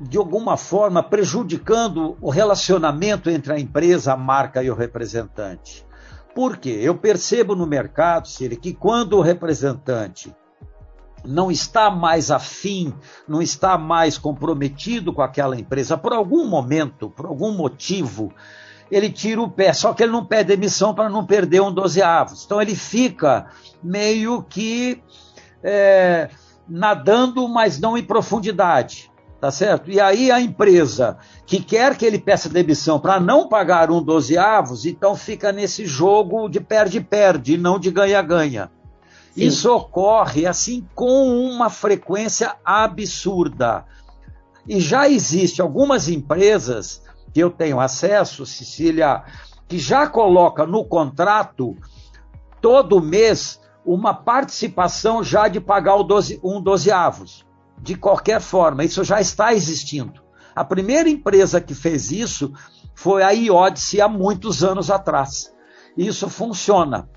de 0.00 0.18
alguma 0.18 0.56
forma, 0.56 1.02
prejudicando 1.02 2.16
o 2.20 2.28
relacionamento 2.28 3.30
entre 3.30 3.52
a 3.52 3.60
empresa, 3.60 4.12
a 4.12 4.16
marca 4.16 4.62
e 4.62 4.70
o 4.70 4.74
representante. 4.74 5.86
Por 6.34 6.56
quê? 6.56 6.80
Eu 6.82 6.96
percebo 6.96 7.54
no 7.54 7.66
mercado, 7.66 8.26
Siri, 8.26 8.56
que 8.56 8.74
quando 8.74 9.16
o 9.16 9.20
representante 9.20 10.34
não 11.24 11.50
está 11.50 11.90
mais 11.90 12.30
afim, 12.30 12.94
não 13.28 13.40
está 13.42 13.76
mais 13.76 14.16
comprometido 14.16 15.12
com 15.12 15.22
aquela 15.22 15.58
empresa, 15.58 15.96
por 15.96 16.12
algum 16.12 16.46
momento, 16.46 17.10
por 17.10 17.26
algum 17.26 17.52
motivo, 17.52 18.32
ele 18.90 19.10
tira 19.10 19.40
o 19.40 19.50
pé, 19.50 19.72
só 19.72 19.92
que 19.92 20.02
ele 20.02 20.12
não 20.12 20.24
pede 20.24 20.48
demissão 20.48 20.94
para 20.94 21.08
não 21.08 21.24
perder 21.24 21.62
um 21.62 21.72
dozeavos. 21.72 22.44
Então 22.44 22.60
ele 22.60 22.74
fica 22.74 23.46
meio 23.82 24.42
que 24.42 25.00
é, 25.62 26.28
nadando, 26.68 27.46
mas 27.48 27.78
não 27.78 27.96
em 27.96 28.02
profundidade. 28.02 29.10
Tá 29.40 29.50
certo? 29.50 29.90
E 29.90 29.98
aí 29.98 30.30
a 30.30 30.38
empresa 30.38 31.16
que 31.46 31.62
quer 31.62 31.96
que 31.96 32.04
ele 32.04 32.18
peça 32.18 32.46
demissão 32.46 33.00
para 33.00 33.18
não 33.18 33.48
pagar 33.48 33.90
um 33.90 34.02
dozeavos, 34.02 34.84
então 34.84 35.16
fica 35.16 35.50
nesse 35.50 35.86
jogo 35.86 36.46
de 36.46 36.60
perde-perde, 36.60 37.56
não 37.56 37.78
de 37.78 37.90
ganha-ganha. 37.90 38.70
Isso 39.36 39.72
ocorre 39.72 40.46
assim 40.46 40.86
com 40.94 41.28
uma 41.28 41.70
frequência 41.70 42.56
absurda. 42.64 43.84
E 44.66 44.80
já 44.80 45.08
existe 45.08 45.62
algumas 45.62 46.08
empresas 46.08 47.02
que 47.32 47.40
eu 47.40 47.50
tenho 47.50 47.80
acesso, 47.80 48.44
Cecília, 48.44 49.22
que 49.68 49.78
já 49.78 50.06
coloca 50.06 50.66
no 50.66 50.84
contrato 50.84 51.76
todo 52.60 53.00
mês 53.00 53.60
uma 53.84 54.12
participação 54.12 55.22
já 55.22 55.48
de 55.48 55.60
pagar 55.60 55.96
o 55.96 56.02
12, 56.02 56.40
um 56.42 56.60
dozeavos. 56.60 57.46
De 57.80 57.94
qualquer 57.94 58.40
forma, 58.40 58.84
isso 58.84 59.02
já 59.02 59.20
está 59.20 59.54
existindo. 59.54 60.20
A 60.54 60.64
primeira 60.64 61.08
empresa 61.08 61.60
que 61.60 61.74
fez 61.74 62.10
isso 62.10 62.52
foi 62.94 63.22
a 63.22 63.30
Iodice 63.30 64.00
há 64.00 64.08
muitos 64.08 64.62
anos 64.62 64.90
atrás. 64.90 65.54
Isso 65.96 66.28
funciona. 66.28 67.08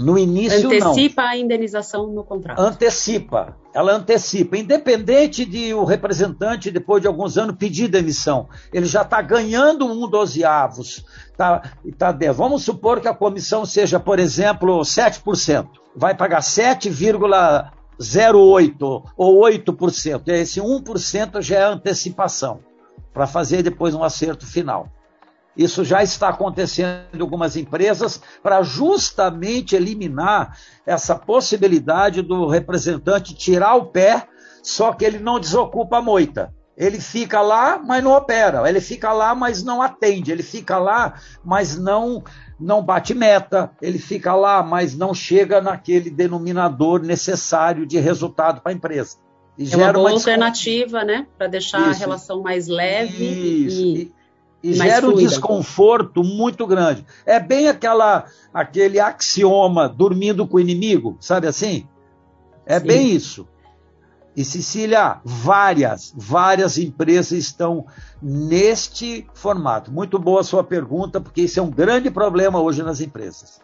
No 0.00 0.18
início, 0.18 0.66
Antecipa 0.66 1.22
não. 1.22 1.28
a 1.28 1.36
indenização 1.36 2.06
no 2.06 2.24
contrato. 2.24 2.58
Antecipa. 2.58 3.54
Ela 3.74 3.92
antecipa. 3.92 4.56
Independente 4.56 5.44
de 5.44 5.74
o 5.74 5.84
representante, 5.84 6.70
depois 6.70 7.02
de 7.02 7.06
alguns 7.06 7.36
anos, 7.36 7.56
pedir 7.56 7.86
demissão. 7.86 8.48
Ele 8.72 8.86
já 8.86 9.02
está 9.02 9.20
ganhando 9.20 9.84
um 9.84 10.08
dozeavos. 10.08 11.04
Tá, 11.36 11.60
tá, 11.98 12.16
vamos 12.34 12.64
supor 12.64 12.98
que 13.00 13.08
a 13.08 13.14
comissão 13.14 13.66
seja, 13.66 14.00
por 14.00 14.18
exemplo, 14.18 14.80
7%. 14.80 15.68
Vai 15.94 16.16
pagar 16.16 16.40
7,08% 16.40 19.04
ou 19.16 19.42
8%. 19.42 20.28
Esse 20.28 20.62
1% 20.62 21.42
já 21.42 21.58
é 21.58 21.64
antecipação. 21.64 22.60
Para 23.12 23.26
fazer 23.26 23.62
depois 23.62 23.94
um 23.94 24.02
acerto 24.02 24.46
final. 24.46 24.88
Isso 25.60 25.84
já 25.84 26.02
está 26.02 26.30
acontecendo 26.30 27.02
em 27.12 27.20
algumas 27.20 27.54
empresas 27.54 28.18
para 28.42 28.62
justamente 28.62 29.76
eliminar 29.76 30.56
essa 30.86 31.14
possibilidade 31.14 32.22
do 32.22 32.46
representante 32.46 33.34
tirar 33.34 33.74
o 33.74 33.84
pé, 33.84 34.26
só 34.62 34.90
que 34.94 35.04
ele 35.04 35.18
não 35.18 35.38
desocupa 35.38 35.98
a 35.98 36.02
moita. 36.02 36.54
Ele 36.78 36.98
fica 36.98 37.42
lá, 37.42 37.78
mas 37.78 38.02
não 38.02 38.12
opera. 38.12 38.66
Ele 38.66 38.80
fica 38.80 39.12
lá, 39.12 39.34
mas 39.34 39.62
não 39.62 39.82
atende. 39.82 40.32
Ele 40.32 40.42
fica 40.42 40.78
lá, 40.78 41.20
mas 41.44 41.76
não 41.76 42.24
não 42.58 42.82
bate 42.82 43.12
meta. 43.12 43.70
Ele 43.82 43.98
fica 43.98 44.34
lá, 44.34 44.62
mas 44.62 44.96
não 44.96 45.12
chega 45.12 45.60
naquele 45.60 46.08
denominador 46.08 47.02
necessário 47.02 47.84
de 47.84 47.98
resultado 47.98 48.62
para 48.62 48.72
a 48.72 48.74
empresa. 48.74 49.18
E 49.58 49.70
é 49.70 49.76
uma 49.76 49.92
boa 49.92 50.06
uma 50.06 50.12
alternativa, 50.12 51.04
né? 51.04 51.26
Para 51.36 51.48
deixar 51.48 51.82
Isso. 51.82 51.90
a 51.90 51.92
relação 51.92 52.40
mais 52.40 52.66
leve 52.66 53.66
Isso. 53.66 53.82
e 53.82 54.19
e 54.62 54.74
gera 54.74 55.08
um 55.08 55.14
desconforto 55.14 56.22
muito 56.22 56.66
grande. 56.66 57.04
É 57.24 57.40
bem 57.40 57.68
aquela 57.68 58.26
aquele 58.52 59.00
axioma 59.00 59.88
dormindo 59.88 60.46
com 60.46 60.56
o 60.56 60.60
inimigo, 60.60 61.16
sabe 61.20 61.46
assim? 61.46 61.86
É 62.66 62.78
Sim. 62.78 62.86
bem 62.86 63.10
isso. 63.10 63.48
E 64.36 64.44
Cecília, 64.44 65.20
várias, 65.24 66.12
várias 66.16 66.78
empresas 66.78 67.32
estão 67.32 67.86
neste 68.22 69.26
formato. 69.34 69.90
Muito 69.90 70.18
boa 70.18 70.40
a 70.40 70.44
sua 70.44 70.62
pergunta, 70.62 71.20
porque 71.20 71.42
isso 71.42 71.58
é 71.58 71.62
um 71.62 71.70
grande 71.70 72.10
problema 72.10 72.60
hoje 72.60 72.82
nas 72.82 73.00
empresas. 73.00 73.60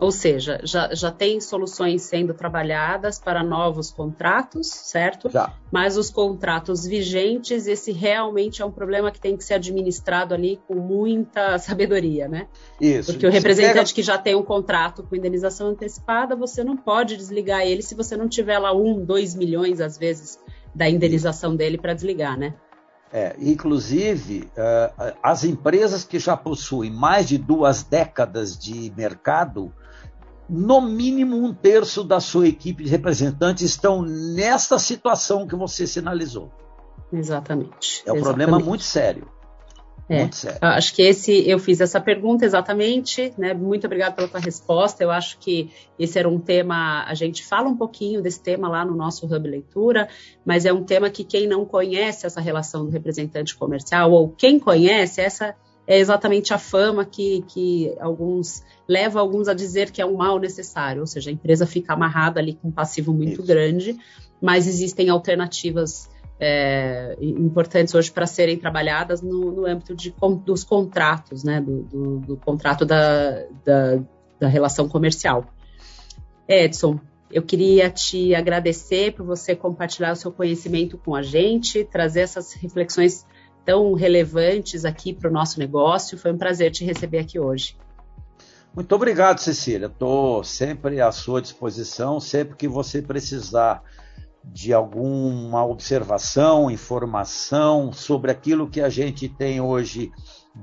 Ou 0.00 0.10
seja, 0.10 0.58
já, 0.64 0.94
já 0.94 1.10
tem 1.10 1.38
soluções 1.42 2.00
sendo 2.00 2.32
trabalhadas 2.32 3.18
para 3.18 3.44
novos 3.44 3.90
contratos, 3.90 4.66
certo? 4.66 5.28
Já. 5.28 5.52
Mas 5.70 5.98
os 5.98 6.08
contratos 6.08 6.86
vigentes, 6.86 7.66
esse 7.66 7.92
realmente 7.92 8.62
é 8.62 8.64
um 8.64 8.70
problema 8.70 9.10
que 9.10 9.20
tem 9.20 9.36
que 9.36 9.44
ser 9.44 9.54
administrado 9.54 10.32
ali 10.32 10.58
com 10.66 10.74
muita 10.76 11.58
sabedoria, 11.60 12.26
né? 12.26 12.48
Isso. 12.80 13.12
Porque 13.12 13.26
o 13.26 13.30
representante 13.30 13.74
pega... 13.74 13.94
que 13.94 14.02
já 14.02 14.16
tem 14.16 14.34
um 14.34 14.42
contrato 14.42 15.02
com 15.02 15.14
indenização 15.14 15.68
antecipada, 15.68 16.34
você 16.34 16.64
não 16.64 16.78
pode 16.78 17.14
desligar 17.14 17.60
ele 17.60 17.82
se 17.82 17.94
você 17.94 18.16
não 18.16 18.26
tiver 18.26 18.58
lá 18.58 18.72
um, 18.72 19.04
dois 19.04 19.34
milhões, 19.34 19.82
às 19.82 19.98
vezes, 19.98 20.38
da 20.74 20.88
indenização 20.88 21.54
dele 21.54 21.76
para 21.76 21.92
desligar, 21.92 22.38
né? 22.38 22.54
É, 23.12 23.34
inclusive, 23.38 24.48
uh, 24.56 25.14
as 25.22 25.44
empresas 25.44 26.04
que 26.04 26.18
já 26.18 26.36
possuem 26.36 26.90
mais 26.90 27.28
de 27.28 27.36
duas 27.36 27.82
décadas 27.82 28.56
de 28.56 28.90
mercado, 28.96 29.72
no 30.50 30.80
mínimo 30.80 31.36
um 31.36 31.54
terço 31.54 32.02
da 32.02 32.18
sua 32.18 32.48
equipe 32.48 32.82
de 32.82 32.90
representantes 32.90 33.62
estão 33.62 34.02
nesta 34.02 34.78
situação 34.78 35.46
que 35.46 35.54
você 35.54 35.86
sinalizou. 35.86 36.50
Exatamente. 37.12 38.02
É 38.04 38.12
um 38.12 38.16
exatamente. 38.16 38.22
problema 38.22 38.58
muito 38.58 38.82
sério. 38.82 39.28
É, 40.08 40.18
muito 40.18 40.34
sério. 40.34 40.58
Acho 40.60 40.92
que 40.92 41.02
esse 41.02 41.48
eu 41.48 41.56
fiz 41.60 41.80
essa 41.80 42.00
pergunta 42.00 42.44
exatamente, 42.44 43.32
né? 43.38 43.54
Muito 43.54 43.86
obrigada 43.86 44.16
pela 44.16 44.26
tua 44.26 44.40
resposta. 44.40 45.04
Eu 45.04 45.10
acho 45.12 45.38
que 45.38 45.70
esse 45.96 46.18
era 46.18 46.28
um 46.28 46.40
tema, 46.40 47.04
a 47.04 47.14
gente 47.14 47.44
fala 47.44 47.68
um 47.68 47.76
pouquinho 47.76 48.20
desse 48.20 48.42
tema 48.42 48.68
lá 48.68 48.84
no 48.84 48.96
nosso 48.96 49.26
Hub 49.26 49.48
Leitura, 49.48 50.08
mas 50.44 50.66
é 50.66 50.72
um 50.72 50.82
tema 50.82 51.10
que 51.10 51.22
quem 51.22 51.46
não 51.46 51.64
conhece 51.64 52.26
essa 52.26 52.40
relação 52.40 52.84
do 52.84 52.90
representante 52.90 53.54
comercial, 53.54 54.10
ou 54.10 54.30
quem 54.30 54.58
conhece, 54.58 55.20
essa 55.20 55.54
é 55.90 55.98
exatamente 55.98 56.54
a 56.54 56.58
fama 56.58 57.04
que, 57.04 57.42
que 57.48 57.92
alguns 57.98 58.62
leva 58.86 59.18
alguns 59.18 59.48
a 59.48 59.54
dizer 59.54 59.90
que 59.90 60.00
é 60.00 60.06
um 60.06 60.14
mal 60.14 60.38
necessário, 60.38 61.00
ou 61.00 61.06
seja, 61.06 61.30
a 61.30 61.32
empresa 61.32 61.66
fica 61.66 61.94
amarrada 61.94 62.38
ali 62.38 62.54
com 62.54 62.68
um 62.68 62.70
passivo 62.70 63.12
muito 63.12 63.40
Isso. 63.40 63.42
grande, 63.42 63.98
mas 64.40 64.68
existem 64.68 65.08
alternativas 65.08 66.08
é, 66.38 67.16
importantes 67.20 67.92
hoje 67.92 68.08
para 68.08 68.24
serem 68.24 68.56
trabalhadas 68.56 69.20
no, 69.20 69.50
no 69.50 69.66
âmbito 69.66 69.92
de, 69.92 70.14
dos 70.44 70.62
contratos, 70.62 71.42
né, 71.42 71.60
do, 71.60 71.82
do, 71.82 72.18
do 72.20 72.36
contrato 72.36 72.84
da, 72.84 73.44
da, 73.64 74.00
da 74.38 74.46
relação 74.46 74.88
comercial. 74.88 75.52
Edson, 76.46 77.00
eu 77.32 77.42
queria 77.42 77.90
te 77.90 78.32
agradecer 78.32 79.12
por 79.12 79.26
você 79.26 79.56
compartilhar 79.56 80.12
o 80.12 80.16
seu 80.16 80.30
conhecimento 80.30 80.96
com 80.96 81.16
a 81.16 81.22
gente, 81.22 81.82
trazer 81.82 82.20
essas 82.20 82.52
reflexões 82.52 83.26
tão 83.64 83.92
relevantes 83.94 84.84
aqui 84.84 85.12
para 85.12 85.28
o 85.28 85.32
nosso 85.32 85.58
negócio. 85.58 86.18
Foi 86.18 86.32
um 86.32 86.38
prazer 86.38 86.70
te 86.70 86.84
receber 86.84 87.18
aqui 87.18 87.38
hoje. 87.38 87.76
Muito 88.74 88.94
obrigado, 88.94 89.38
Cecília. 89.38 89.86
Estou 89.86 90.44
sempre 90.44 91.00
à 91.00 91.10
sua 91.10 91.42
disposição, 91.42 92.20
sempre 92.20 92.56
que 92.56 92.68
você 92.68 93.02
precisar 93.02 93.82
de 94.44 94.72
alguma 94.72 95.64
observação, 95.64 96.70
informação 96.70 97.92
sobre 97.92 98.30
aquilo 98.30 98.70
que 98.70 98.80
a 98.80 98.88
gente 98.88 99.28
tem 99.28 99.60
hoje 99.60 100.10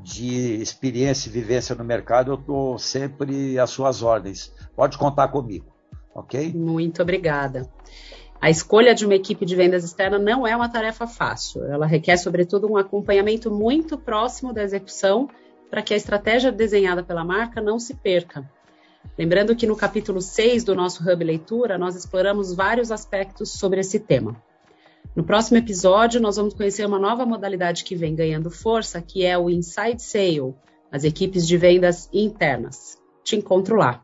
de 0.04 0.62
experiência 0.62 1.30
e 1.30 1.32
vivência 1.32 1.76
no 1.76 1.84
mercado, 1.84 2.32
eu 2.32 2.36
estou 2.36 2.78
sempre 2.78 3.58
às 3.60 3.70
suas 3.70 4.02
ordens. 4.02 4.54
Pode 4.76 4.98
contar 4.98 5.28
comigo, 5.30 5.74
ok? 6.14 6.54
Muito 6.54 7.02
obrigada. 7.02 7.70
A 8.40 8.50
escolha 8.50 8.94
de 8.94 9.06
uma 9.06 9.16
equipe 9.16 9.46
de 9.46 9.56
vendas 9.56 9.84
externa 9.84 10.20
não 10.20 10.46
é 10.46 10.56
uma 10.56 10.70
tarefa 10.70 11.08
fácil. 11.08 11.64
Ela 11.66 11.88
requer, 11.88 12.18
sobretudo, 12.18 12.72
um 12.72 12.78
acompanhamento 12.78 13.50
muito 13.50 13.98
próximo 13.98 14.54
da 14.54 14.64
execução 14.64 15.28
para 15.70 15.82
que 15.82 15.94
a 15.94 15.98
estratégia 15.98 16.52
desenhada 16.52 17.04
pela 17.04 17.26
marca 17.26 17.60
não 17.60 17.80
se 17.80 17.96
perca. 17.96 18.50
Lembrando 19.18 19.56
que 19.56 19.66
no 19.66 19.76
capítulo 19.76 20.22
6 20.22 20.64
do 20.64 20.76
nosso 20.76 21.04
Hub 21.04 21.24
Leitura, 21.24 21.78
nós 21.78 21.96
exploramos 21.96 22.54
vários 22.54 22.92
aspectos 22.92 23.52
sobre 23.52 23.80
esse 23.80 24.00
tema. 24.00 24.36
No 25.16 25.24
próximo 25.24 25.58
episódio, 25.58 26.22
nós 26.22 26.36
vamos 26.36 26.54
conhecer 26.54 26.86
uma 26.86 27.00
nova 27.00 27.26
modalidade 27.26 27.84
que 27.84 27.96
vem 27.96 28.14
ganhando 28.14 28.52
força, 28.52 29.02
que 29.02 29.26
é 29.26 29.36
o 29.38 29.50
Inside 29.50 30.02
Sale, 30.02 30.54
as 30.92 31.04
equipes 31.04 31.48
de 31.48 31.58
vendas 31.58 32.08
internas. 32.14 32.98
Te 33.24 33.36
encontro 33.36 33.78
lá. 33.78 34.04